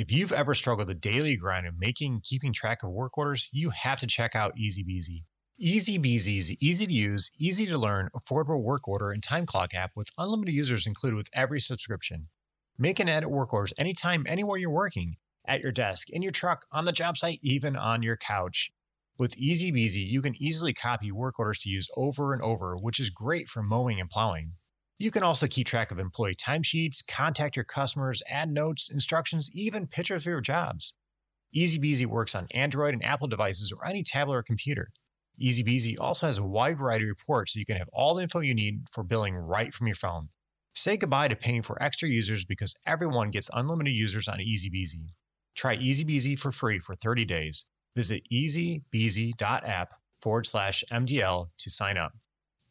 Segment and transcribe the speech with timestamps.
[0.00, 3.18] If you've ever struggled with the daily grind of making and keeping track of work
[3.18, 5.24] orders, you have to check out EasyBeasy.
[5.62, 10.08] EasyBeasy's easy to use, easy to learn, affordable work order and time clock app with
[10.16, 12.28] unlimited users included with every subscription.
[12.78, 16.64] Make and edit work orders anytime, anywhere you're working, at your desk, in your truck,
[16.72, 18.72] on the job site, even on your couch.
[19.18, 23.10] With EasyBeasy, you can easily copy work orders to use over and over, which is
[23.10, 24.52] great for mowing and plowing.
[25.00, 29.86] You can also keep track of employee timesheets, contact your customers, add notes, instructions, even
[29.86, 30.92] pictures of your jobs.
[31.56, 34.92] EasyBeasy works on Android and Apple devices or any tablet or computer.
[35.40, 38.40] EasyBeasy also has a wide variety of reports so you can have all the info
[38.40, 40.28] you need for billing right from your phone.
[40.74, 45.06] Say goodbye to paying for extra users because everyone gets unlimited users on EasyBeasy.
[45.56, 47.64] Try EasyBeasy for free for 30 days.
[47.96, 52.12] Visit easybeasy.app forward slash MDL to sign up.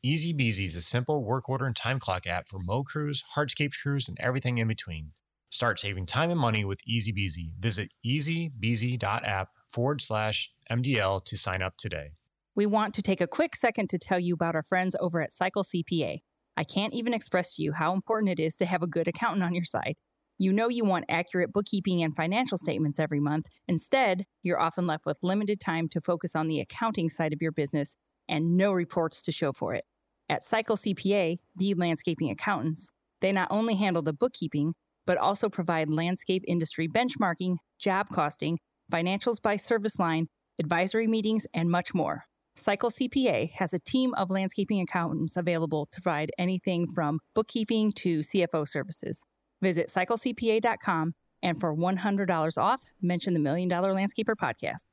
[0.06, 4.08] EasyBeasy is a simple work order and time clock app for mow crews, hardscape crews,
[4.08, 5.12] and everything in between.
[5.50, 7.52] Start saving time and money with EasyBeasy.
[7.60, 12.12] Visit easybeasy.app forward slash MDL to sign up today.
[12.56, 15.34] We want to take a quick second to tell you about our friends over at
[15.34, 16.20] Cycle CPA.
[16.56, 19.44] I can't even express to you how important it is to have a good accountant
[19.44, 19.96] on your side.
[20.38, 23.48] You know you want accurate bookkeeping and financial statements every month.
[23.68, 27.52] Instead, you're often left with limited time to focus on the accounting side of your
[27.52, 27.98] business
[28.30, 29.84] and no reports to show for it.
[30.30, 34.76] At Cycle CPA, the landscaping accountants, they not only handle the bookkeeping,
[35.08, 38.60] but also provide landscape industry benchmarking, job costing,
[38.94, 40.28] financials by service line,
[40.60, 42.26] advisory meetings, and much more.
[42.56, 48.20] Cycle CPA has a team of landscaping accountants available to provide anything from bookkeeping to
[48.20, 49.24] CFO services.
[49.64, 54.84] Visit cyclecpa.com and for $100 off, mention the Million Dollar Landscaper podcast.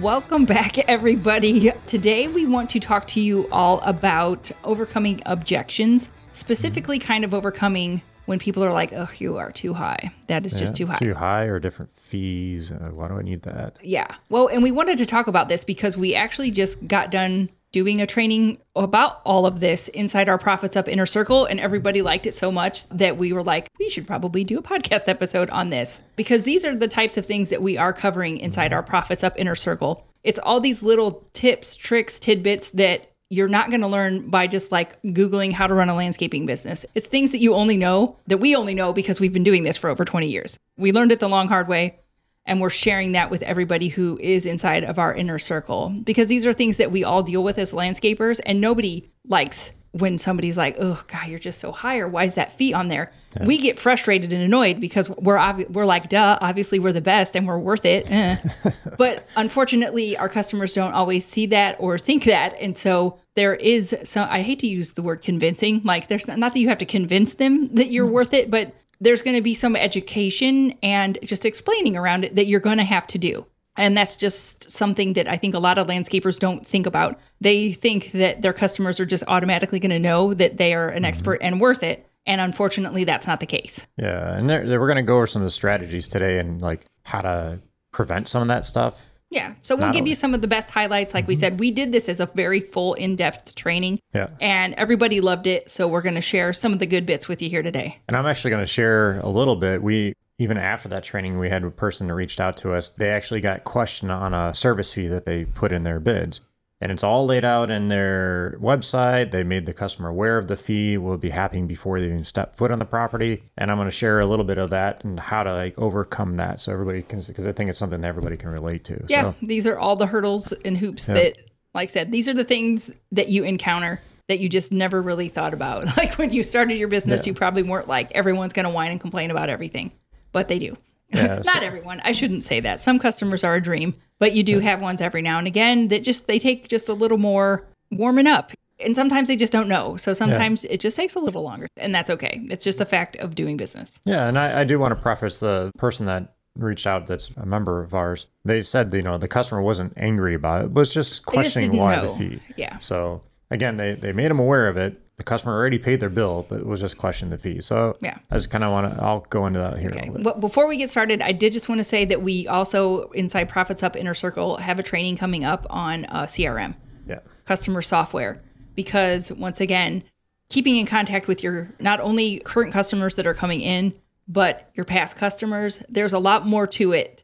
[0.00, 1.70] Welcome back, everybody.
[1.86, 8.00] Today, we want to talk to you all about overcoming objections, specifically, kind of overcoming
[8.24, 10.10] when people are like, oh, you are too high.
[10.28, 10.96] That is just too high.
[10.96, 12.72] Too high or different fees.
[12.72, 13.78] Uh, why do I need that?
[13.82, 14.14] Yeah.
[14.30, 18.00] Well, and we wanted to talk about this because we actually just got done doing
[18.00, 22.26] a training about all of this inside our Profits Up Inner Circle, and everybody liked
[22.26, 25.70] it so much that we were like, we should probably do a podcast episode on
[25.70, 29.24] this because these are the types of things that we are covering inside our Profits
[29.24, 30.06] Up Inner Circle.
[30.22, 34.70] It's all these little tips, tricks, tidbits that you're not going to learn by just
[34.70, 36.84] like Googling how to run a landscaping business.
[36.94, 39.78] It's things that you only know, that we only know because we've been doing this
[39.78, 40.58] for over 20 years.
[40.76, 41.98] We learned it the long, hard way
[42.44, 46.46] and we're sharing that with everybody who is inside of our inner circle because these
[46.46, 50.74] are things that we all deal with as landscapers and nobody likes when somebody's like
[50.80, 53.44] oh god you're just so high or why is that fee on there yeah.
[53.44, 57.36] we get frustrated and annoyed because we're obvi- we're like duh obviously we're the best
[57.36, 58.36] and we're worth it eh.
[58.98, 63.94] but unfortunately our customers don't always see that or think that and so there is
[64.02, 66.78] some i hate to use the word convincing like there's not, not that you have
[66.78, 68.12] to convince them that you're mm.
[68.12, 72.46] worth it but there's going to be some education and just explaining around it that
[72.46, 73.44] you're going to have to do.
[73.76, 77.18] And that's just something that I think a lot of landscapers don't think about.
[77.40, 80.96] They think that their customers are just automatically going to know that they are an
[80.96, 81.04] mm-hmm.
[81.06, 82.06] expert and worth it.
[82.26, 83.84] And unfortunately, that's not the case.
[83.96, 84.36] Yeah.
[84.36, 87.58] And we're going to go over some of the strategies today and like how to
[87.90, 89.54] prevent some of that stuff yeah.
[89.62, 91.14] So we'll Not give you some of the best highlights.
[91.14, 91.28] Like mm-hmm.
[91.30, 93.98] we said, we did this as a very full, in depth training.
[94.14, 94.28] Yeah.
[94.40, 95.70] And everybody loved it.
[95.70, 97.98] So we're going to share some of the good bits with you here today.
[98.08, 99.82] And I'm actually going to share a little bit.
[99.82, 102.90] We, even after that training, we had a person that reached out to us.
[102.90, 106.42] They actually got questioned on a service fee that they put in their bids
[106.82, 109.30] and it's all laid out in their website.
[109.30, 110.98] They made the customer aware of the fee.
[110.98, 113.44] Will be happening before they even step foot on the property.
[113.56, 116.36] And I'm going to share a little bit of that and how to like overcome
[116.38, 119.04] that, so everybody can, because I think it's something that everybody can relate to.
[119.08, 121.14] Yeah, so, these are all the hurdles and hoops yeah.
[121.14, 121.36] that,
[121.72, 125.28] like I said, these are the things that you encounter that you just never really
[125.28, 125.86] thought about.
[125.96, 127.26] Like when you started your business, yeah.
[127.26, 129.92] you probably weren't like everyone's going to whine and complain about everything,
[130.32, 130.76] but they do.
[131.12, 132.00] Yeah, Not so, everyone.
[132.04, 132.80] I shouldn't say that.
[132.80, 136.02] Some customers are a dream, but you do have ones every now and again that
[136.02, 138.52] just they take just a little more warming up.
[138.80, 139.96] And sometimes they just don't know.
[139.96, 140.72] So sometimes yeah.
[140.72, 141.68] it just takes a little longer.
[141.76, 142.40] And that's okay.
[142.50, 144.00] It's just a fact of doing business.
[144.04, 144.26] Yeah.
[144.26, 147.82] And I, I do want to preface the person that reached out that's a member
[147.82, 148.26] of ours.
[148.44, 151.96] They said, you know, the customer wasn't angry about it, was just questioning just why
[151.96, 152.12] know.
[152.12, 152.40] the fee.
[152.56, 152.78] Yeah.
[152.78, 156.46] So again, they, they made them aware of it the customer already paid their bill,
[156.48, 157.60] but it was just question the fee.
[157.60, 159.02] So yeah, I just kind of want to.
[159.02, 159.90] I'll go into that here.
[159.90, 160.10] Okay.
[160.10, 163.48] Well, before we get started, I did just want to say that we also inside
[163.48, 166.74] Profits Up Inner Circle have a training coming up on uh, CRM,
[167.06, 168.42] yeah, customer software,
[168.74, 170.02] because once again,
[170.48, 173.94] keeping in contact with your not only current customers that are coming in,
[174.26, 175.82] but your past customers.
[175.88, 177.21] There's a lot more to it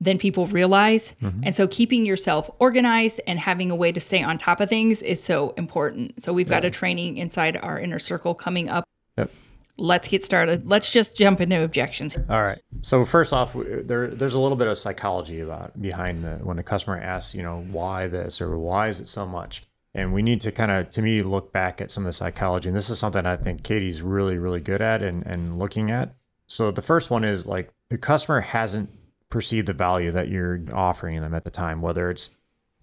[0.00, 1.12] than people realize.
[1.20, 1.40] Mm-hmm.
[1.44, 5.02] And so keeping yourself organized and having a way to stay on top of things
[5.02, 6.22] is so important.
[6.22, 8.88] So we've got a training inside our inner circle coming up.
[9.16, 9.30] Yep.
[9.76, 10.66] Let's get started.
[10.66, 12.16] Let's just jump into objections.
[12.16, 12.60] All right.
[12.80, 16.62] So first off, there there's a little bit of psychology about behind the when a
[16.62, 19.64] customer asks, you know, why this or why is it so much,
[19.94, 22.68] and we need to kind of, to me, look back at some of the psychology.
[22.68, 26.14] And this is something I think Kati's really really good at and and looking at.
[26.48, 28.90] So the first one is like the customer hasn't
[29.30, 32.30] perceived the value that you're offering them at the time, whether it's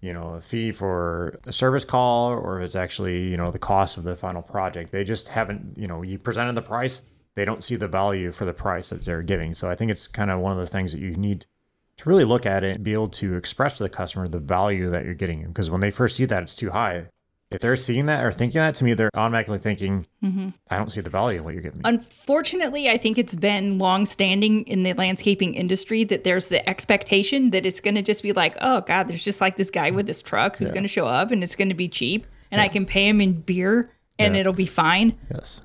[0.00, 3.58] you know a fee for a service call or if it's actually you know the
[3.58, 4.92] cost of the final project.
[4.92, 7.02] They just haven't you know you presented the price
[7.34, 9.54] they don't see the value for the price that they're giving.
[9.54, 11.46] So i think it's kind of one of the things that you need
[11.98, 14.88] to really look at it and be able to express to the customer the value
[14.88, 15.46] that you're getting.
[15.46, 17.06] Because when they first see that it's too high
[17.50, 20.48] if they're seeing that or thinking that to me they're automatically thinking mm-hmm.
[20.68, 23.78] i don't see the value in what you're giving me Unfortunately, I think it's been
[23.78, 28.22] long standing in the landscaping industry that there's the expectation that it's going to just
[28.22, 30.88] be like, oh God, there's just like this guy with this truck who's going to
[30.88, 33.90] show up and it's going to be cheap and I can pay him in beer
[34.18, 34.40] and Yeah.
[34.40, 35.16] it'll be fine.
[35.32, 35.60] yes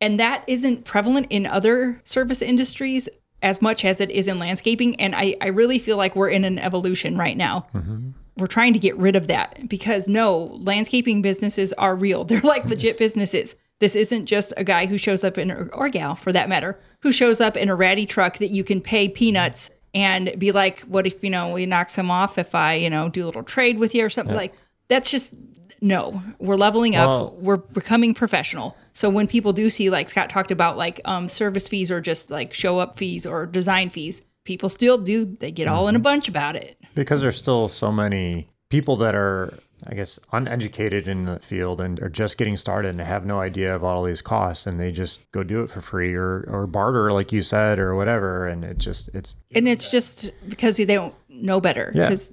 [0.00, 3.08] And that isn't prevalent in other service industries
[3.42, 5.00] as much as it is in landscaping.
[5.00, 7.66] And I, I really feel like we're in an evolution right now.
[7.74, 8.10] Mm-hmm.
[8.40, 12.24] We're trying to get rid of that because no, landscaping businesses are real.
[12.30, 13.56] They're like legit businesses.
[13.78, 17.12] This isn't just a guy who shows up in, or gal for that matter, who
[17.12, 21.06] shows up in a ratty truck that you can pay peanuts and be like, what
[21.06, 23.78] if, you know, we knock some off if I, you know, do a little trade
[23.78, 24.54] with you or something like
[24.88, 25.34] that's just
[25.80, 27.08] no we're leveling up.
[27.08, 28.76] Well- we're becoming professional.
[28.92, 32.30] So when people do see like scott talked about like um, service fees or just
[32.30, 35.98] like show up fees or design fees people still do they get all in a
[35.98, 39.52] bunch about it because there's still so many people that are
[39.86, 43.74] i guess uneducated in the field and are just getting started and have no idea
[43.74, 47.10] of all these costs and they just go do it for free or or barter
[47.12, 51.14] like you said or whatever and it just it's and it's just because they don't
[51.28, 52.06] know better Yeah.
[52.08, 52.30] because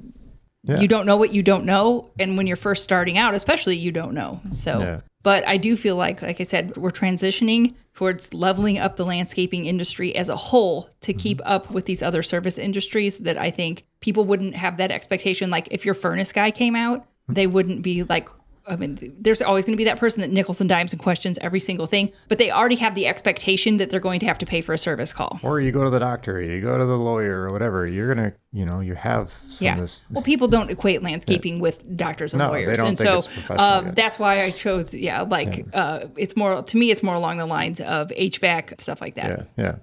[0.64, 0.80] Yeah.
[0.82, 3.92] you don't know what you don't know and when you're first starting out especially you
[3.94, 5.00] don't know so Yeah.
[5.28, 7.64] But i do feel like like i said we're transitioning
[7.98, 11.20] towards leveling up the landscaping industry as a whole to Mm-hmm.
[11.26, 15.50] keep up with these other service industries that i think people wouldn't have that expectation
[15.56, 17.34] like if your furnace guy came out Mm-hmm.
[17.40, 18.30] they wouldn't be like
[18.68, 21.38] I mean, there's always going to be that person that nickels and dimes and questions
[21.40, 24.46] every single thing, but they already have the expectation that they're going to have to
[24.46, 25.40] pay for a service call.
[25.44, 28.34] or you go to the doctor you go to the lawyer or whatever you're gonna
[28.52, 29.74] you know you have some Yeah.
[29.76, 32.98] of this Well, people don't equate landscaping with doctors and No, they lawyers, don't and
[32.98, 33.22] so
[33.52, 34.94] uh, that's why I chose.
[34.94, 36.92] Yeah, like Uh, it's more to me.
[36.92, 39.48] It's more along the lines of HVAC stuff like that.
[39.58, 39.76] yeah yeah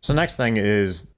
[0.00, 1.08] so next thing is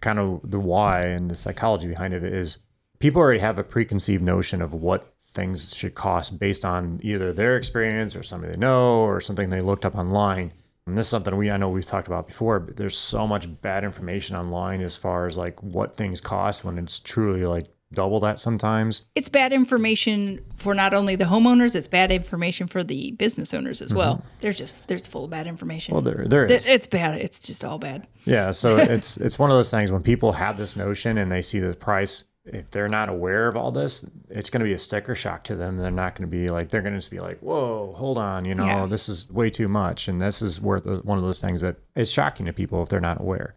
[0.00, 2.58] kind of the why and the psychology behind it is
[3.00, 7.56] people already have a preconceived notion of what things should cost based on either their
[7.56, 10.52] experience or somebody they know or something they looked up online
[10.86, 13.46] and this is something we i know we've talked about before but there's so much
[13.60, 18.20] bad information online as far as like what things cost when it's truly like double
[18.20, 23.12] that sometimes It's bad information for not only the homeowners; it's bad information for the
[23.12, 24.22] business owners as well.
[24.40, 25.94] There's just there's full of bad information.
[25.94, 26.04] Mm-hmm.
[26.04, 27.18] well there there Th- is it's bad.
[27.18, 28.06] It's just all bad.
[28.26, 31.40] Yeah, so it's it's one of those things when people have this notion and they
[31.40, 32.24] see the price,
[32.54, 35.54] if they're not aware of all this, it's going to be a sticker shock to
[35.56, 35.76] them.
[35.76, 38.44] They're not going to be like they're going to just be like, "Whoa, hold on,
[38.44, 38.86] you know, Yeah.
[38.86, 42.10] this is way too much." And this is worth one of those things that is
[42.10, 43.54] shocking to people if they're not aware.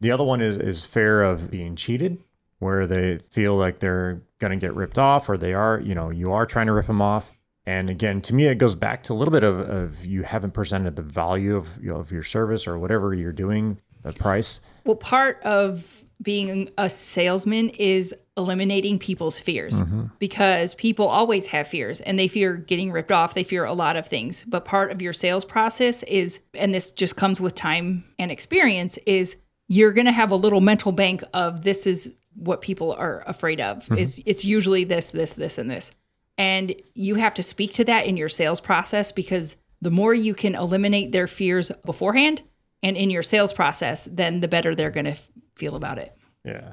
[0.00, 2.18] The other one is is fear of being cheated,
[2.58, 6.10] where they feel like they're going to get ripped off, or they are, you know,
[6.10, 7.32] you are trying to rip them off.
[7.66, 10.50] And again, to me, it goes back to a little bit of, of you haven't
[10.50, 14.60] presented the value of you know, of your service or whatever you're doing, the price.
[14.84, 20.06] Well, part of being a salesman is eliminating people's fears mm-hmm.
[20.18, 23.34] because people always have fears and they fear getting ripped off.
[23.34, 24.44] They fear a lot of things.
[24.48, 28.96] But part of your sales process is, and this just comes with time and experience,
[29.06, 29.36] is
[29.68, 33.60] you're going to have a little mental bank of this is what people are afraid
[33.60, 33.84] of.
[33.84, 33.98] Mm-hmm.
[33.98, 35.92] Is it's usually this, this, this, and this.
[36.36, 40.34] And you have to speak to that in your sales process because the more you
[40.34, 42.42] can eliminate their fears beforehand
[42.82, 46.16] and in your sales process, then the better they're going to f- feel about it.
[46.44, 46.72] Yeah.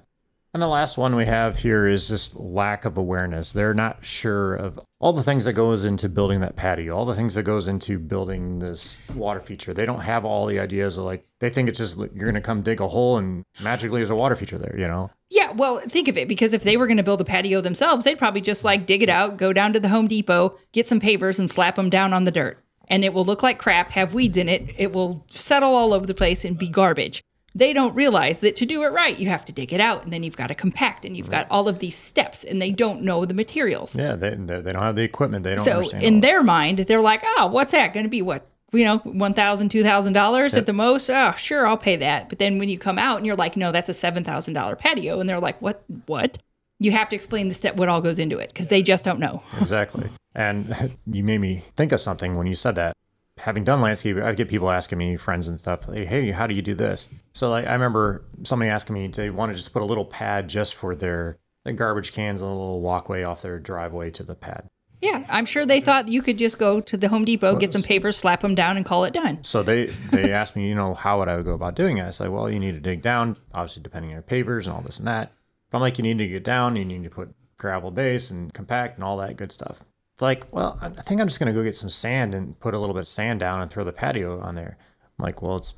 [0.54, 3.54] And the last one we have here is just lack of awareness.
[3.54, 7.16] They're not sure of all the things that goes into building that patio, all the
[7.16, 9.74] things that goes into building this water feature.
[9.74, 12.42] They don't have all the ideas of like they think it's just you're going to
[12.42, 15.10] come dig a hole and magically there's a water feature there, you know.
[15.30, 18.04] Yeah, well, think of it because if they were going to build a patio themselves,
[18.04, 21.00] they'd probably just like dig it out, go down to the Home Depot, get some
[21.00, 22.62] pavers and slap them down on the dirt.
[22.90, 26.06] And it will look like crap, have weeds in it, it will settle all over
[26.06, 27.24] the place and be garbage.
[27.54, 30.14] They don't realize that to do it right, you have to dig it out and
[30.14, 33.02] then you've got to compact and you've got all of these steps and they don't
[33.02, 33.96] know the materials.
[33.96, 35.44] Yeah, they they don't have the equipment.
[35.44, 36.04] They don't So understand.
[36.04, 38.22] in their mind, they're like, "Oh, what's that going to be?
[38.22, 41.10] What you know, one thousand, two thousand dollars at the most.
[41.10, 42.30] Oh, sure, I'll pay that.
[42.30, 44.76] But then when you come out and you're like, no, that's a seven thousand dollar
[44.78, 45.84] patio, and they're like, what?
[46.06, 46.38] What?
[46.80, 49.20] You have to explain the step what all goes into it because they just don't
[49.20, 49.44] know.
[49.60, 50.10] Exactly.
[50.34, 52.96] And you made me think of something when you said that.
[53.42, 56.54] Having done landscape, I get people asking me, friends and stuff, like, hey, how do
[56.54, 57.10] you do this?
[57.34, 60.48] So like I remember somebody asking me they want to just put a little pad
[60.48, 64.36] just for their, their garbage cans and a little walkway off their driveway to the
[64.36, 64.68] pad.
[65.02, 67.82] Yeah, I'm sure they thought you could just go to the Home Depot, get some
[67.82, 69.44] pavers, slap them down, and call it done.
[69.44, 72.06] So they they asked me, you know, how would I go about doing it?
[72.06, 74.82] I said, well, you need to dig down, obviously depending on your pavers and all
[74.82, 75.34] this and that.
[75.72, 78.54] But I'm like, you need to get down, you need to put gravel base and
[78.54, 79.82] compact and all that good stuff.
[80.22, 82.78] It's like, well, I think I'm just gonna go get some sand and put a
[82.78, 84.78] little bit of sand down and throw the patio on there.
[85.18, 85.74] I'm like, well, it's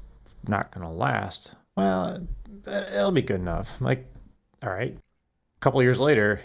[0.45, 1.55] not gonna last.
[1.77, 2.27] Well,
[2.67, 3.69] it'll be good enough.
[3.79, 4.05] I'm like,
[4.61, 4.97] all right.
[4.97, 6.41] A couple years later,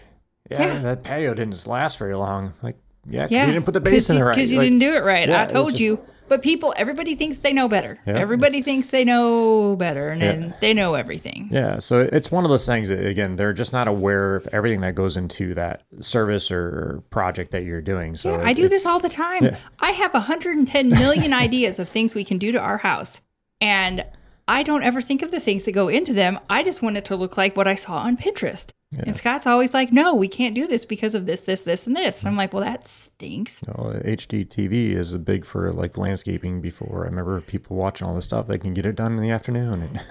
[0.48, 0.82] yeah, Yeah.
[0.82, 2.52] that patio didn't just last very long.
[2.62, 2.76] Like,
[3.06, 4.34] yeah, because Yeah, you didn't put the base in you, it right.
[4.34, 5.28] Because you Like, didn't do it right.
[5.28, 6.00] yeah, I told just- you.
[6.28, 7.98] But people, everybody thinks they know better.
[8.06, 10.52] Yeah, everybody thinks they know better, and Yeah.
[10.60, 11.48] they know everything.
[11.50, 14.82] Yeah, so it's one of those things that again they're just not aware of everything
[14.82, 18.14] that goes into that service or project that you're doing.
[18.14, 19.56] So Yeah, it- I do this all the time.
[19.80, 23.22] I have 110 million ideas of things we can do to our house.
[23.58, 24.04] And
[24.46, 26.38] I don't ever think of the things that go into them.
[26.50, 28.66] I just want it to look like what I saw on Pinterest.
[28.96, 31.94] And Scott's always like, no, we can't do this because of this, this, this, and
[31.94, 32.20] this.
[32.20, 32.38] And I'm mm-hmm.
[32.38, 33.62] like, well, that stinks.
[33.66, 36.62] You know, HGTV is a big for like landscaping.
[36.62, 39.30] Before I remember people watching all this stuff, they can get it done in the
[39.30, 40.00] afternoon.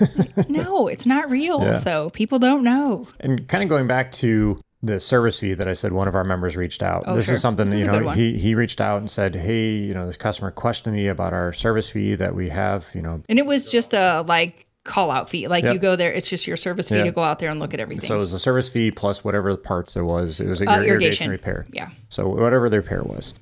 [0.49, 1.61] No, it's not real.
[1.61, 1.79] Yeah.
[1.79, 3.07] So people don't know.
[3.19, 6.23] and kind of going back to the service fee that I said one of our
[6.23, 7.03] members reached out.
[7.07, 7.35] Oh, this sure.
[7.35, 10.05] is something This that you know he he reached out and said, hey, you know,
[10.05, 12.87] this customer questioned me about our service fee that we have.
[12.93, 15.47] You know, And it was just a like call out fee.
[15.47, 15.73] Like Yep.
[15.73, 17.03] you go there, it's just your service fee Yeah.
[17.03, 18.07] to go out there and look at everything.
[18.07, 20.39] so it was a service fee plus whatever the parts there was.
[20.39, 21.29] It was a Uh, irrigation irrigation.
[21.31, 21.65] repair.
[21.71, 21.89] Yeah.
[22.09, 23.33] So whatever the repair was.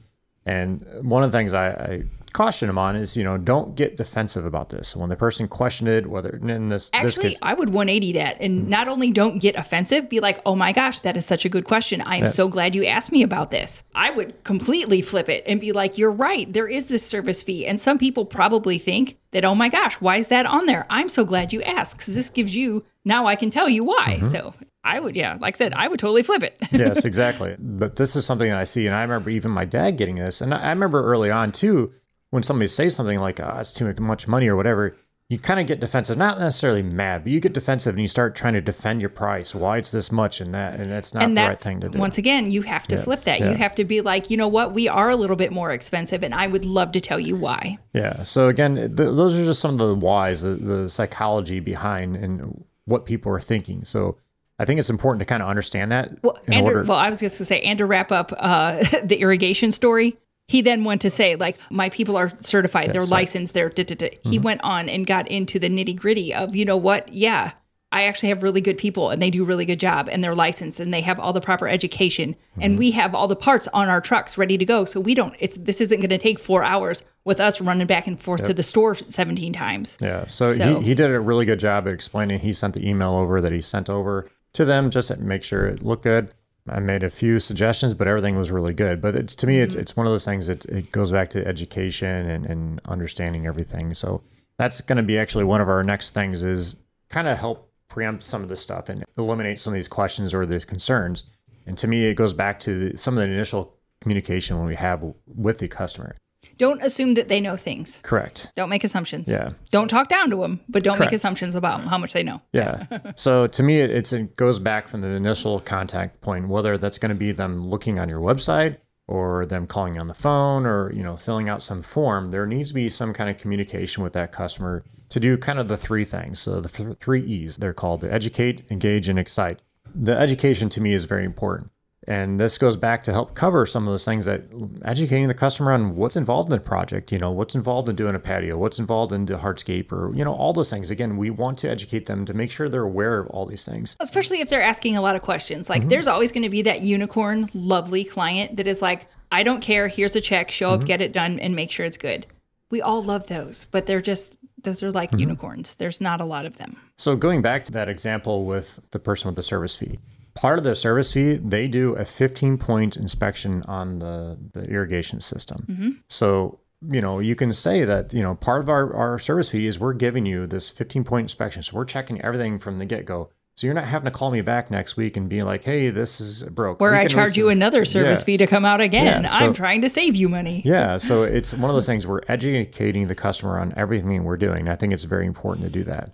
[0.45, 2.03] And one of the things I, I
[2.35, 4.95] caution them on is, you know, don't get defensive about this.
[4.95, 8.37] When the person questioned it, whether in this this Actually, case, I would 180 that
[8.41, 11.49] and not only don't get offensive, be like, oh my gosh, that is such a
[11.49, 12.01] good question.
[12.01, 12.35] I am Yes.
[12.35, 13.83] so glad you asked me about this.
[13.95, 16.51] I would completely flip it and be like, you're right.
[16.51, 17.65] There is this service fee.
[17.65, 20.85] And some people probably think that, oh my gosh, why is that on there?
[20.89, 24.17] I'm so glad you asked because this gives you, now I can tell you why.
[24.17, 24.25] Mm-hmm.
[24.27, 26.57] So I would, yeah, like I said, I would totally flip it.
[26.71, 27.55] yes, exactly.
[27.57, 30.41] But this is something that I see, and I remember even my dad getting this,
[30.41, 31.91] and I remember early on too,
[32.31, 34.95] when somebody says something like, "Oh, it's too much money" or whatever.
[35.27, 38.35] You kind of get defensive, not necessarily mad, but you get defensive and you start
[38.35, 39.55] trying to defend your price.
[39.55, 41.89] Why it's this much and that, and that's not and the that's right thing to
[41.89, 41.97] do.
[41.97, 43.49] once again you have to flip that yeah.
[43.49, 46.23] you have to be like you know what we are a little bit more expensive
[46.23, 48.21] and i would love to tell you why Yeah.
[48.21, 52.63] So again, th- those are just some of the whys, the, the psychology behind and
[52.85, 53.83] what people are thinking.
[53.83, 54.17] So
[54.59, 56.23] I think it's important to kind of understand that.
[56.23, 56.83] well in and order.
[56.83, 60.17] well i was just going to say and to wrap up uh, the irrigation story
[60.47, 63.95] he then went to say like my people are certified they're licensed they're da, da,
[63.95, 64.09] da.
[64.23, 64.43] he mm-hmm.
[64.43, 67.51] went on and got into the nitty gritty of you know what yeah
[67.91, 70.35] i actually have really good people and they do a really good job and they're
[70.35, 72.79] licensed and they have all the proper education and mm-hmm.
[72.79, 75.57] we have all the parts on our trucks ready to go so we don't it's
[75.57, 78.63] this isn't going to take four hours with us running back and forth to the
[78.63, 80.27] store 17 times Yeah.
[80.27, 82.39] So, So- He, he did a really good job at explaining.
[82.39, 85.65] He sent the email over that he sent over to them just to make sure
[85.65, 86.33] it looked good.
[86.67, 89.01] I made a few suggestions, but everything was really good.
[89.01, 89.81] But it's to me, it's mm-hmm.
[89.81, 93.93] it's one of those things that it goes back to education and, and understanding everything.
[93.93, 94.23] So
[94.57, 96.77] that's going to be actually one of our next things is
[97.09, 100.45] kind of help preempt some of this stuff and eliminate some of these questions or
[100.45, 101.25] these concerns.
[101.67, 104.75] And to me, it goes back to the, some of the initial communication when we
[104.75, 106.15] have with the customer.
[106.57, 108.49] Don't assume that they know things Correct.
[108.55, 109.51] don't make assumptions Yeah.
[109.71, 112.85] don't talk down to them but don't make assumptions about how much they know Yeah.
[113.15, 116.97] so to me, it, it's, it goes back from the initial contact point, whether that's
[116.97, 120.91] going to be them looking on your website or them calling on the phone or,
[120.91, 122.31] you know, filling out some form.
[122.31, 125.67] There needs to be some kind of communication with that customer to do kind of
[125.67, 126.39] the three things.
[126.39, 129.59] So the three E's, they're called to educate, engage, and excite.
[129.93, 131.69] The education to me is very important.
[132.07, 134.43] And this goes back to help cover some of those things that
[134.83, 138.13] educating the customer on what's involved in the project, you know, what's involved in doing
[138.13, 140.91] a patio, what's involved in the hardscape, or, you know, all those things.
[140.91, 143.95] Again, we want to educate them to make sure they're aware of all these things.
[143.99, 145.67] especially if they're asking a lot of questions.
[145.67, 145.81] Mm-hmm.
[145.81, 149.61] Like, there's always going to be that unicorn, lovely client that is like, I don't
[149.61, 149.87] care.
[149.87, 150.51] Here's a check.
[150.51, 150.81] Show Mm-hmm.
[150.81, 152.27] up, get it done, and make sure it's good.
[152.69, 154.95] We all love those, but they're just, those are Mm-hmm.
[154.95, 155.75] like unicorns.
[155.75, 156.77] There's not a lot of them.
[156.97, 159.97] So going back to that example with the person with the service fee,
[160.35, 165.19] part of the service fee, they do a 15 point inspection on the, the irrigation
[165.19, 165.65] system.
[165.69, 165.89] Mm-hmm.
[166.09, 166.59] So,
[166.91, 169.79] you know, you can say that, you know, part of our, our service fee is
[169.79, 171.63] we're giving you this 15 point inspection.
[171.63, 174.41] So we're checking everything from the get go So you're not having to call me
[174.41, 177.47] back next week and be like, "Hey, this is broke." Where We I charge you
[177.47, 178.25] another service Yeah.
[178.25, 179.23] fee to come out again.
[179.23, 180.61] Yeah, so- I'm trying to save you money.
[180.65, 184.67] Yeah, so it's one of those things we're educating the customer on everything we're doing.
[184.67, 186.11] I think it's very important to do that.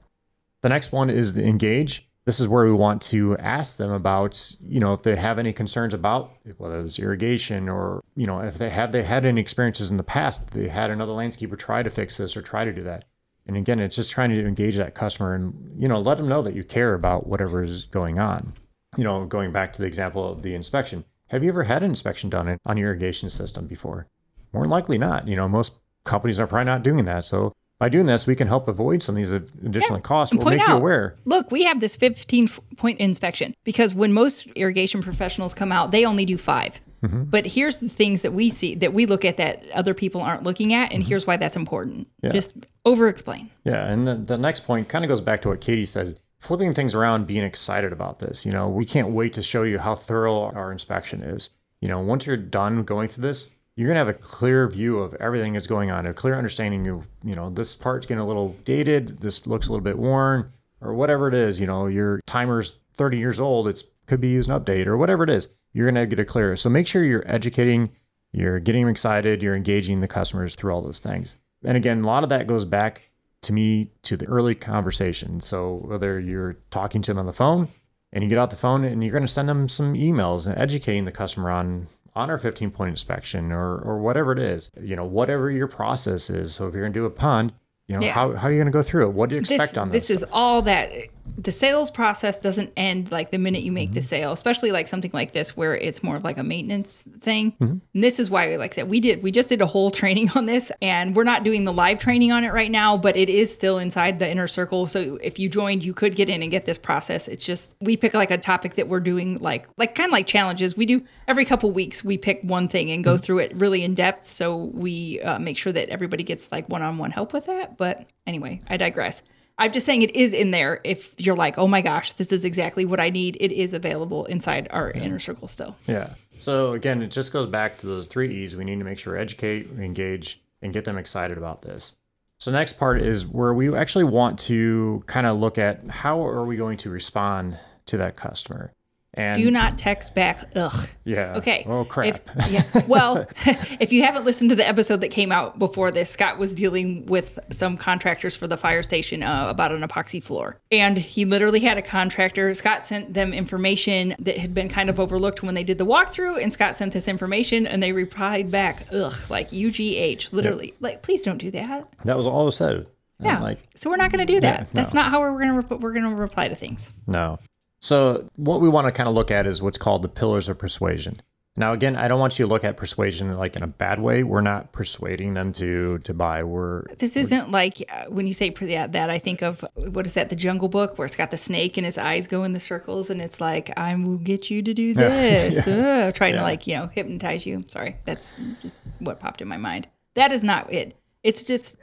[0.62, 2.08] The next one is the engage.
[2.26, 5.54] This is where we want to ask them about, you know, if they have any
[5.54, 9.90] concerns about whether it's irrigation or, you know, if they have they had any experiences
[9.90, 12.84] in the past, they had another landscaper try to fix this or try to do
[12.84, 13.06] that.
[13.48, 16.44] And again, it's just trying to engage that customer and, you know, let them know
[16.44, 18.54] that you care about whatever is going on.
[18.98, 21.06] You know, going back to the example of the inspection.
[21.30, 24.08] Have you ever had an inspection done on your irrigation system before?
[24.54, 25.28] More likely not.
[25.28, 25.74] You know, most
[26.04, 27.26] companies are probably not doing that.
[27.26, 30.36] So by doing this, we can help avoid some of these additional costs.
[30.36, 31.16] We'll make you aware.
[31.26, 32.48] Look, we have this 15
[32.78, 37.24] point inspection because when most irrigation professionals come out, they only do 5 Mm-hmm.
[37.24, 40.44] But here's the things that we see that we look at that other people aren't
[40.44, 42.02] looking at, and here's why that's important.
[42.02, 42.28] Mm-hmm.
[42.28, 42.32] Yeah.
[42.34, 42.54] Just
[42.86, 43.50] over explain.
[43.64, 46.20] Yeah, and the, the next point kind of goes back to what Kati said.
[46.38, 48.46] Flipping things around, being excited about this.
[48.46, 51.50] You know, we can't wait to show you how thorough our inspection is.
[51.82, 53.50] You know, once you're done going through this,
[53.82, 57.08] you're gonna have a clear view of everything that's going on, a clear understanding of,
[57.24, 60.94] you know, this part's getting a little dated, this looks a little bit worn, or
[60.94, 61.60] whatever it is.
[61.60, 65.24] You know, your timer's 30 years old, it could be used an update or whatever
[65.24, 65.48] it is.
[65.74, 66.56] You're gonna get a clear.
[66.56, 67.90] So make sure you're educating,
[68.32, 71.38] you're getting them excited, you're engaging the customers through all those things.
[71.64, 73.10] And again, a lot of that goes back
[73.42, 75.40] to me to the early conversation.
[75.42, 77.68] So whether you're talking to them on the phone
[78.14, 80.58] and you get out the phone and you're going to send them some emails and
[80.58, 84.96] educating the customer on on our 15 point inspection or or whatever it is, you
[84.96, 86.54] know, whatever your process is.
[86.54, 87.54] So if you're going to do a pond,
[87.88, 88.14] you know, Yeah.
[88.14, 89.14] how, how are you going to go through it?
[89.14, 90.08] What do you This, expect on this?
[90.08, 90.92] this is all that
[91.38, 93.96] the sales process doesn't end like the minute you make Mm-hmm.
[93.96, 97.52] the sale, especially like something like this where it's more of like a maintenance thing.
[97.54, 97.78] Mm-hmm.
[97.94, 100.30] And this is why, like I said, we did we just did a whole training
[100.36, 103.30] on this, and we're not doing the live training on it right now, but it
[103.30, 104.88] is still inside the inner circle.
[104.88, 107.28] So if you joined, you could get in and get this process.
[107.28, 110.28] It's just we pick like a topic that we're doing like like kind of like
[110.28, 110.78] challenges.
[110.78, 113.22] We do every couple weeks we pick one thing and go Mm-hmm.
[113.24, 114.32] through it really in depth.
[114.32, 117.78] So we uh, make sure that everybody gets like one on one help with that.
[117.78, 119.24] But anyway, I digress.
[119.62, 120.82] I'm just saying it is in there.
[120.84, 124.26] If you're like, oh my gosh, this is exactly what I need, it is available
[124.26, 125.76] inside our inner circle still.
[125.86, 126.16] Yeah.
[126.40, 128.56] So again, it just goes back to those three E's.
[128.56, 131.96] We need to make sure we educate, we engage, and get them excited about this.
[132.40, 136.44] So next part is where we actually want to kind of look at how are
[136.44, 138.74] we going to respond to that customer.
[139.14, 140.50] And Do not text back.
[140.56, 140.88] Ugh.
[141.04, 141.34] yeah.
[141.36, 141.66] Okay.
[141.68, 142.22] Oh crap.
[142.38, 142.64] If, yeah.
[142.88, 143.28] Well,
[143.80, 147.06] if you haven't listened to the episode that came out before this, Scott was dealing
[147.08, 150.62] with some contractors for the fire station uh, about an epoxy floor.
[150.72, 152.54] And he literally had a contractor.
[152.54, 156.42] Scott sent them information that had been kind of overlooked when they did the walkthrough.
[156.42, 160.74] And Scott sent this information and they replied back, ugh, like UGH, literally.
[160.80, 161.90] Like, please don't do that.
[162.06, 162.88] that was all it said.
[163.20, 163.40] Yeah.
[163.40, 164.62] Like so we're not going to do that.
[164.62, 166.92] Yeah, That's not how we're going to we're going to reply to things.
[167.06, 167.38] No.
[167.82, 170.58] So what we want to kind of look at is what's called the pillars of
[170.58, 171.22] persuasion.
[171.58, 174.24] Now, again, I don't want you to look at persuasion like in a bad way.
[174.24, 176.44] We're not persuading them to to buy.
[176.44, 180.14] We're This isn't like uh, when you say that, that I think of what is
[180.14, 182.60] that the Jungle Book where it's got the snake and his eyes go in the
[182.60, 186.68] circles and it's like I will get you to do this, Ugh, trying to like
[186.68, 187.66] you know hypnotize you.
[187.68, 189.90] Sorry, that's just what popped in my mind.
[190.14, 190.96] That is not it.
[191.24, 191.76] It's just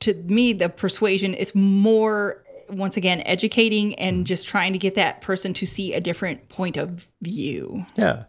[0.00, 2.41] to me the persuasion is more
[2.72, 4.24] once again educating and mm-hmm.
[4.24, 7.84] just trying to get that person to see a different point of view.
[7.96, 8.24] Yeah.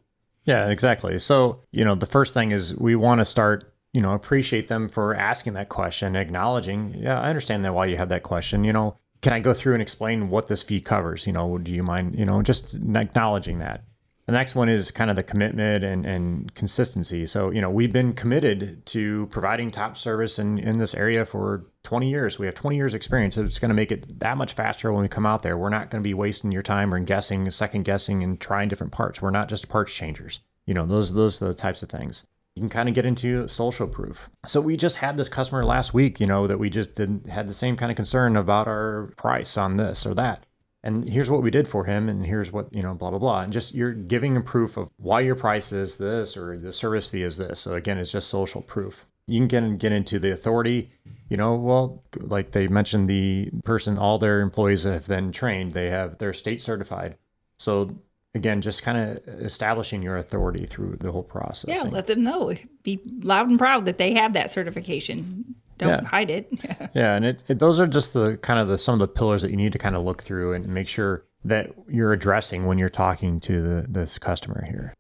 [0.45, 1.17] Yeah, exactly.
[1.19, 4.89] So, you know, the first thing is we want to start, you know, appreciate them
[4.89, 8.65] for asking that question, acknowledging, yeah, I understand that why you have that question.
[8.65, 11.25] You know, can I go through and explain what this fee covers?
[11.25, 13.85] You know, do you mind, you know, just acknowledging that.
[14.25, 17.25] The next one is kind of the commitment and, and consistency.
[17.25, 21.65] So, you know, we've been committed to providing top service in, in this area for
[21.83, 22.39] 20 years.
[22.39, 23.37] We have 20 years experience.
[23.37, 25.57] It's going to make it that much faster when we come out there.
[25.57, 28.93] We're not going to be wasting your time or guessing, second guessing and trying different
[28.93, 29.21] parts.
[29.21, 30.39] We're not just parts changers.
[30.65, 32.25] You know, those, those are the types of things.
[32.55, 34.29] You can kind of get into social proof.
[34.45, 37.49] So we just had this customer last week, you know, that we just didn't had
[37.49, 40.45] the same kind of concern about our price on this or that
[40.83, 43.41] and here's what we did for him and here's what you know blah blah blah.
[43.41, 47.05] And just you're giving a proof of why your price is this or the service
[47.05, 47.61] fee is this.
[47.61, 49.05] So again it's just social proof.
[49.25, 50.91] You can get, get into the authority
[51.29, 55.71] you know well like they mentioned the person all their employees have been trained.
[55.71, 57.17] They have they're state certified.
[57.57, 57.95] So
[58.35, 61.75] again just kind of establishing your authority through the whole process.
[61.75, 62.53] Yeah, let them know.
[62.83, 65.52] Be loud and proud that they have that certification.
[65.77, 66.03] Don't Yeah.
[66.05, 66.51] hide it.
[66.93, 69.41] Yeah, and it, it those are just the kind of the some of the pillars
[69.41, 72.77] that you need to kind of look through and make sure that you're addressing when
[72.77, 74.93] you're talking to the this customer here.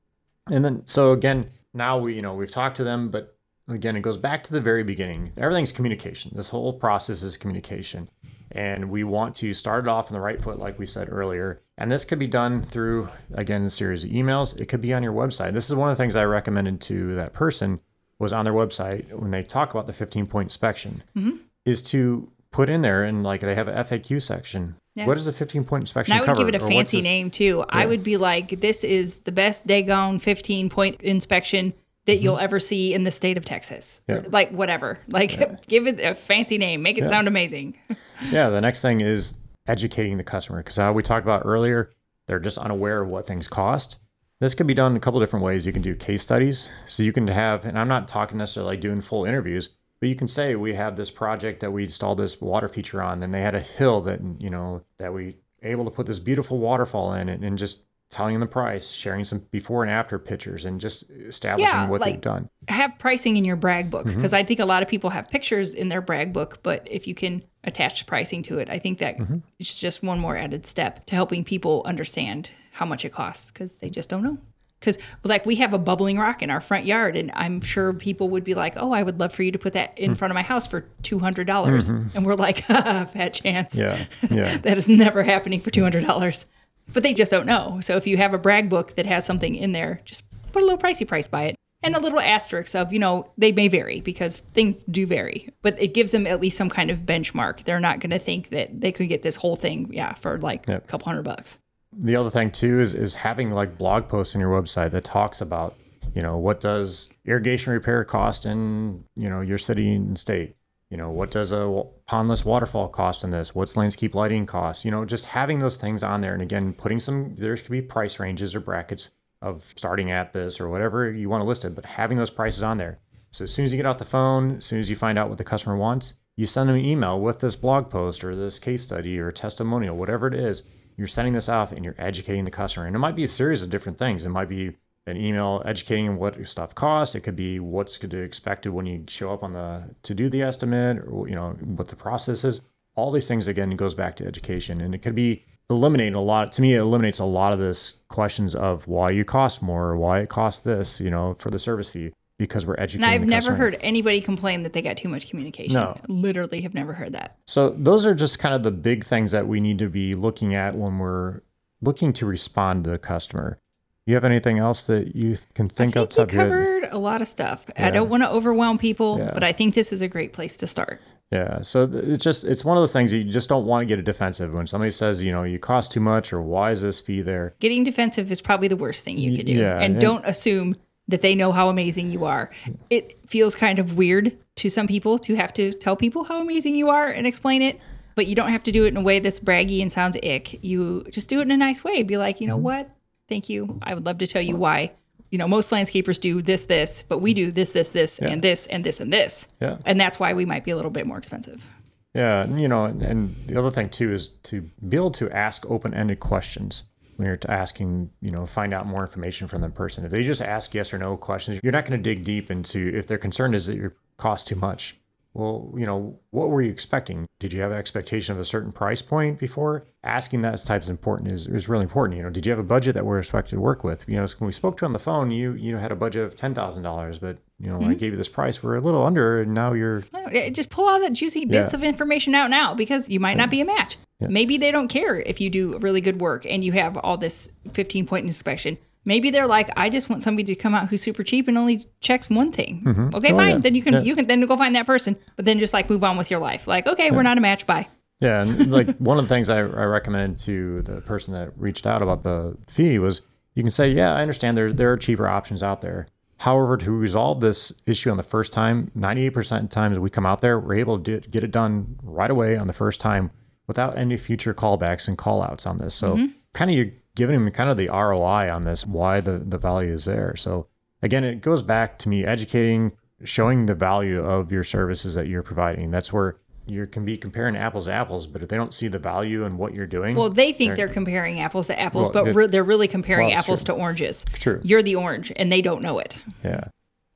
[0.49, 4.01] And then so again, now we you know we've talked to them, but again it
[4.01, 5.31] goes back to the very beginning.
[5.37, 6.31] Everything's communication.
[6.35, 8.09] This whole process is communication.
[8.55, 11.63] And we want to start it off on the right foot, like we said earlier.
[11.79, 14.55] And this could be done through, again, a series of emails.
[14.59, 15.53] It could be on your website.
[15.53, 17.79] This is one of the things I recommended to that person
[18.23, 21.37] was on their website when they talk about the 15 point inspection Mm-hmm.
[21.65, 24.75] is to put in there and like they have an FAQ section.
[24.95, 25.05] Yeah.
[25.07, 26.39] What does a 15 point inspection And I would cover?
[26.45, 27.63] give it a Or fancy name too.
[27.69, 31.73] I would be like, this is the best Dagon 15 point inspection
[32.05, 34.01] that you'll ever see in the state of Texas.
[34.09, 34.25] Mm-hmm.
[34.25, 34.29] Yeah.
[34.31, 34.99] Like, whatever.
[35.07, 37.77] Like, give it a fancy name, make it sound amazing.
[38.31, 39.33] Yeah, the next thing is
[39.67, 41.89] educating the customer because how we talked about earlier,
[42.27, 43.97] they're just unaware of what things cost.
[44.43, 45.65] This could be done a couple different ways.
[45.65, 46.69] You can do case studies.
[46.85, 49.69] So you can have, and I'm not talking necessarily like doing full interviews,
[50.01, 53.23] but you can say we have this project that we installed this water feature on,
[53.23, 56.57] and they had a hill that you know that we able to put this beautiful
[56.57, 60.81] waterfall in, and, and just telling the price, sharing some before and after pictures, and
[60.81, 62.49] just establishing Yeah, what like- they've done.
[62.67, 64.17] have pricing in your brag book Mm-hmm.
[64.17, 67.07] because I think a lot of people have pictures in their brag book, but if
[67.07, 69.37] you can attach pricing to it, I think that Mm-hmm.
[69.57, 73.71] it's just one more added step to helping people understand how much it costs because
[73.73, 74.37] they just don't know.
[74.79, 78.27] Because like we have a bubbling rock in our front yard, and I'm sure people
[78.29, 80.03] would be like, "Oh, I would love for you to put that Hmm.
[80.03, 84.33] in front of my house for two hundred dollars," and we're like, "Fat chance." Mm-hmm.
[84.35, 84.57] Yeah, yeah.
[84.57, 86.45] that is never happening for two hundred dollars.
[86.91, 87.79] But they just don't know.
[87.81, 90.65] So if you have a brag book that has something in there, just put a
[90.65, 91.55] little pricey price by it.
[91.81, 95.81] And a little asterisk of, you know, they may vary because things do vary, but
[95.81, 97.65] it gives them at least some kind of benchmark.
[97.65, 100.65] They're not going to think that they could get this whole thing, yeah, for like
[100.67, 100.83] Yep.
[100.85, 101.57] a couple hundred bucks.
[101.99, 105.41] The other thing too is is having like blog posts on your website that talks
[105.41, 105.75] about
[106.13, 110.55] you know what does irrigation repair cost in you know your city and state?
[110.89, 113.55] You know what does a pondless waterfall cost in this?
[113.55, 114.85] What's landscape lighting cost?
[114.85, 117.81] You know just having those things on there and again putting some there could be
[117.81, 119.09] price ranges or brackets
[119.41, 122.63] of starting at this or whatever you want to list it but having those prices
[122.63, 122.99] on there.
[123.31, 125.29] So as soon as you get off the phone as soon as you find out
[125.29, 128.59] what the customer wants you send them an email with this blog post or this
[128.59, 130.61] case study or testimonial whatever it is
[130.97, 132.85] you're sending this off and you're educating the customer.
[132.85, 134.25] And it might be a series of different things.
[134.25, 134.75] It might be
[135.05, 137.15] an email educating what stuff costs.
[137.15, 141.03] It could be what's expected when you show up on the to do the estimate
[141.07, 142.61] or you know what the process is.
[142.95, 144.81] All these things again goes back to education.
[144.81, 147.99] And it could be eliminating a lot to me it eliminates a lot of this
[148.09, 151.89] questions of why you cost more why it costs this, you know, for the service
[151.89, 153.03] fee because we're educating.
[153.03, 153.57] And I've never customer.
[153.57, 155.75] heard anybody complain that they got too much communication.
[155.75, 155.97] No.
[156.07, 157.37] Literally have never heard that.
[157.45, 160.55] So those are just kind of the big things that we need to be looking
[160.55, 161.41] at when we're
[161.81, 163.59] looking to respond to the customer.
[164.05, 166.09] You have anything else that you can think, I of?
[166.09, 166.49] think you of head?
[166.51, 167.65] covered a lot of stuff.
[167.77, 167.87] Yeah.
[167.87, 169.31] I don't want to overwhelm people, Yeah.
[169.33, 170.99] but I think this is a great place to start.
[171.31, 171.61] Yeah.
[171.61, 173.97] So it's just it's one of those things that you just don't want to get
[173.97, 176.99] a defensive when somebody says, you know, you cost too much or why is this
[176.99, 177.55] fee there?
[177.59, 179.53] Getting defensive is probably the worst thing you could do.
[179.53, 180.75] yeah, and and- don't assume
[181.07, 182.49] that they know how amazing you are.
[182.89, 186.75] It feels kind of weird to some people to have to tell people how amazing
[186.75, 187.79] you are and explain it,
[188.15, 190.63] but you don't have to do it in a way that's braggy and sounds ick.
[190.63, 192.03] You just do it in a nice way.
[192.03, 192.63] Be like, you know Mm-hmm.
[192.63, 192.89] what?
[193.27, 193.79] Thank you.
[193.83, 194.91] I would love to tell you why.
[195.31, 198.67] You know, most landscapers do this, this, but we do this, this, this, and this,
[198.67, 199.47] and this, and this.
[199.59, 199.77] Yeah.
[199.85, 201.65] And that's why we might be a little bit more expensive.
[202.13, 205.31] Yeah, and, you know, and, and the other thing too is to be able to
[205.31, 206.83] ask open-ended questions
[207.17, 210.05] when you're asking, you know, find out more information from the person.
[210.05, 212.91] If they just ask yes or no questions, you're not going to dig deep into
[212.95, 214.97] if their concern is that your cost too much.
[215.33, 217.27] Well, you know, what were you expecting?
[217.39, 219.87] Did you have an expectation of a certain price point before?
[220.03, 222.17] Asking that type is important is, is really important.
[222.17, 224.05] You know, did you have a budget that we're expected to work with?
[224.07, 225.95] You know, when we spoke to you on the phone, you you know had a
[225.95, 227.93] budget of ten thousand dollars, but you know, I mm-hmm.
[227.93, 230.99] gave you this price, we're a little under, and now you're oh, Just pull all
[230.99, 231.79] that juicy bits Yeah.
[231.79, 233.97] of information out now because you might not be a match.
[234.19, 237.51] Maybe they don't care if you do really good work and you have all this
[237.73, 238.77] 15 point inspection.
[239.05, 241.85] Maybe they're like, I just want somebody to come out who's super cheap and only
[241.99, 242.81] checks one thing.
[242.85, 243.15] Mm-hmm.
[243.15, 243.49] Okay, Oh, fine.
[243.49, 243.57] yeah.
[243.57, 243.99] Then you can Yeah.
[244.01, 246.39] you can then go find that person, but then just like move on with your
[246.39, 246.67] life.
[246.67, 247.67] Like, okay, we're not a match.
[247.67, 247.87] Bye.
[248.19, 251.85] Yeah, and like one of the things I, I recommended to the person that reached
[251.85, 253.21] out about the fee was
[253.55, 256.07] you can say, yeah, I understand there there are cheaper options out there.
[256.37, 260.41] However, to resolve this issue on the first time, 98% of times we come out
[260.41, 263.31] there, we're able to do, get it done right away on the first time
[263.67, 265.95] without any future callbacks and call outs on this.
[265.95, 266.33] So mm-hmm.
[266.53, 269.91] kind of you're giving them kind of the ROI on this, why the, the value
[269.93, 270.35] is there.
[270.35, 270.67] So
[271.01, 275.43] again, it goes back to me educating, showing the value of your services that you're
[275.43, 275.91] providing.
[275.91, 278.97] That's where you can be comparing apples to apples, but if they don't see the
[278.99, 282.35] value in what you're doing, Well, they think they're comparing apples to apples, Well, but
[282.35, 283.75] re- they're really comparing well, apples true.
[283.75, 284.25] to oranges.
[284.33, 284.61] True.
[284.63, 286.19] You're the orange, and they don't know it.
[286.43, 286.65] Yeah.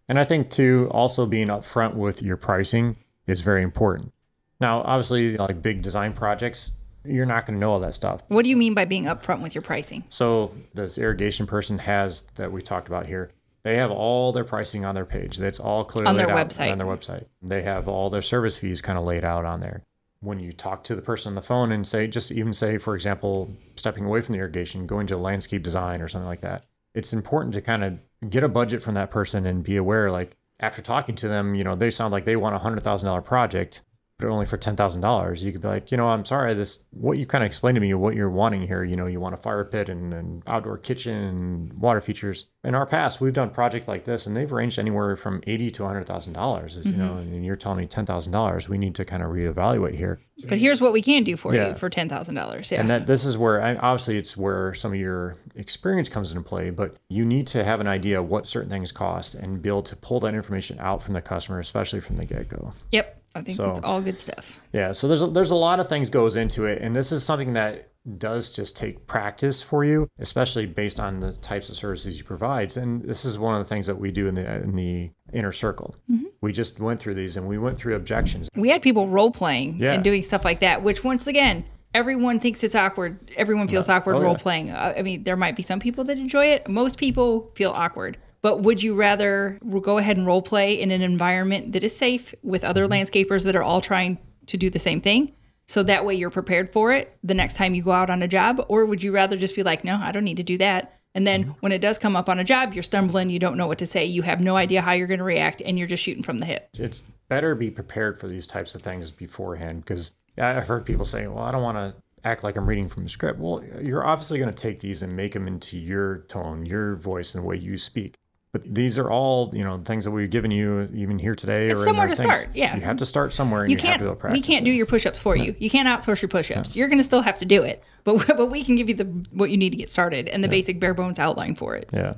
[0.10, 4.12] And I think too, also being upfront with your pricing is very important.
[4.60, 6.74] Now, obviously, like big design projects,
[7.08, 8.22] you're not going to know all that stuff.
[8.28, 10.04] What do you mean by being upfront with your pricing?
[10.10, 13.32] So this irrigation person has that we talked about here.
[13.64, 15.38] They have all their pricing on their page.
[15.38, 16.72] That's all clearly On their website.
[16.72, 19.84] On their website, they have all their service fees kind of laid out on there.
[20.20, 22.96] when you talk to the person on the phone and say, just even say, for
[22.96, 26.64] example, stepping away from the irrigation, going to landscape design or something like that,
[26.96, 30.36] it's important to kind of get a budget from that person and be aware, like,
[30.60, 33.22] after talking to them, you know, they sound like they want a hundred thousand dollar
[33.22, 33.82] project
[34.20, 36.80] but only for ten thousand dollars, you could be like, you know, I'm sorry, this
[36.92, 38.84] what you kind of explained to me what you're wanting here.
[38.84, 42.46] You know, you want a fire pit and an outdoor kitchen and water features.
[42.64, 45.86] In our past, we've done projects like this, and they've ranged anywhere from eighty to
[45.86, 46.84] hundred thousand dollars.
[46.84, 47.34] You know, mm-hmm.
[47.34, 48.68] and you're telling me ten thousand dollars.
[48.68, 50.20] We need to kind of reevaluate here.
[50.48, 51.70] But here's what we can do for Yeah.
[51.70, 52.72] you for ten thousand dollars.
[52.72, 52.80] Yeah.
[52.80, 56.44] And that this is where I, obviously it's where some of your experience comes into
[56.44, 59.70] play, but you need to have an idea of what certain things cost and be
[59.70, 62.74] able to pull that information out from the customer, especially from the get go.
[62.92, 63.17] yep.
[63.38, 64.60] I think So- it's all good stuff.
[64.74, 67.24] Yeah, so there's a, there's a lot of things goes into it, and this is
[67.24, 72.18] something that does just take practice for you, especially based on the types of services
[72.18, 72.78] you provide.
[72.78, 75.52] And this is one of the things that we do in the in the inner
[75.52, 75.96] circle.
[76.10, 76.26] Mm-hmm.
[76.40, 78.50] We just went through these, and we went through objections.
[78.56, 79.94] We had people role playing Yeah.
[79.94, 83.20] and doing stuff like that, which once again, everyone thinks it's awkward.
[83.36, 84.26] Everyone feels awkward Oh, yeah.
[84.26, 84.70] role playing.
[84.70, 86.70] Uh, I mean, there might be some people that enjoy it.
[86.70, 88.18] Most people feel awkward.
[88.42, 92.34] But would you rather go ahead and role play in an environment that is safe
[92.44, 92.94] with other Mm-hmm.
[92.94, 95.34] landscapers that are all trying to do the same thing?
[95.68, 98.28] So that way you're prepared for it the next time you go out on a
[98.28, 98.64] job?
[98.70, 100.94] Or would you rather just be like, no, I don't need to do that?
[101.14, 101.52] And then Mm-hmm.
[101.62, 103.86] when it does come up on a job, you're stumbling, you don't know what to
[103.86, 106.38] say, you have no idea how you're going to react, and you're just shooting from
[106.38, 106.70] the hip.
[106.76, 111.26] It's better be prepared for these types of things beforehand because I've heard people say,
[111.28, 113.40] "Well, I don't want to." Act like I'm reading from a script.
[113.40, 117.34] Well, you're obviously going to take these and make them into your tone, your voice,
[117.34, 118.16] and the way you speak.
[118.54, 121.68] But these are all, you know, things that we've given you even here today.
[121.68, 122.40] It's or somewhere to things.
[122.40, 122.76] start, yeah.
[122.76, 125.56] you have to start somewhere, you you, can't we can't do your push-ups for you
[125.60, 128.48] you can't outsource your push-ups you're going to still have to do it but but
[128.48, 130.94] we can give you the what you need to get started and the basic bare
[130.94, 132.16] bones outline for it Yeah.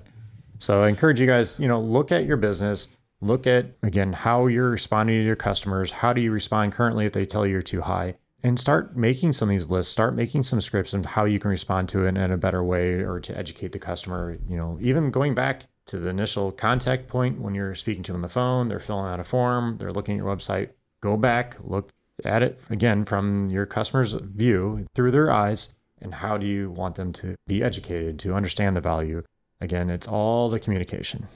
[0.60, 2.90] So I encourage you guys, you know, look at your business,
[3.22, 5.92] look at again how you're responding to your customers.
[5.92, 8.16] How do you respond currently if they tell you you're too high?
[8.44, 11.50] And start making some of these lists, start making some scripts of how you can
[11.50, 14.38] respond to it in a better way or to educate the customer.
[14.48, 18.18] You know, even going back to the initial contact point when you're speaking to them
[18.20, 20.70] on the phone, they're filling out a form, they're looking at your website.
[21.02, 21.90] Go back, look
[22.26, 26.96] at it again from your customer's view through their eyes, and how do you want
[26.96, 29.24] them to be educated to understand the value?
[29.62, 31.28] Again, it's all the communication.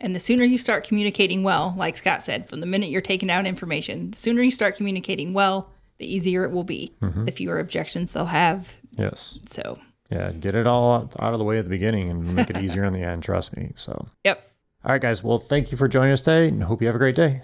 [0.00, 3.26] and the sooner you start communicating well like scott said from the minute you're taking
[3.26, 7.24] down information the sooner you start communicating well the easier it will be mm-hmm.
[7.24, 9.38] the fewer objections they'll have Yes.
[9.46, 9.76] so
[10.10, 10.32] Yeah.
[10.32, 12.84] Get it all out out of the way at the beginning and make it easier
[12.84, 13.22] in the end.
[13.22, 13.72] Trust me.
[13.74, 14.48] So, yep
[14.84, 15.24] all right, guys.
[15.24, 17.42] Well, thank you for joining us today and hope you have a great day.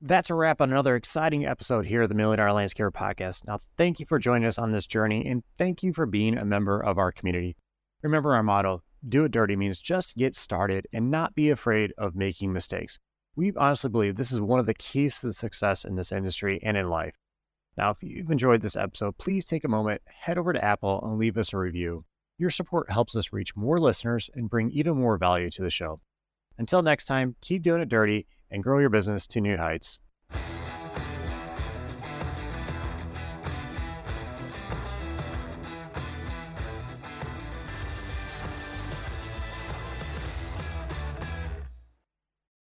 [0.00, 3.46] That's a wrap on another exciting episode here of the Million Dollar Landscaper Podcast.
[3.48, 6.44] Now, thank you for joining us on this journey and thank you for being a
[6.44, 7.56] member of our community.
[8.02, 12.14] Remember our motto do it dirty means just get started and not be afraid of
[12.14, 12.98] making mistakes.
[13.36, 16.60] We honestly believe this is one of the keys to the success in this industry
[16.62, 17.14] and in life.
[17.78, 21.16] Now, if you've enjoyed this episode, please take a moment, head over to Apple, and
[21.16, 22.04] leave us a review.
[22.36, 26.00] Your support helps us reach more listeners and bring even more value to the show.
[26.58, 30.00] Until next time, keep doing it dirty and grow your business to new heights.